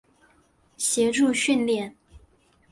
[0.77, 1.95] 协助训练。